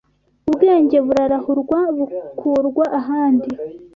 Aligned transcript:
Ubwenge 0.49 0.97
burarahurwa 1.05 1.79
bukurwa 1.95 2.85
ahandi 2.99 3.49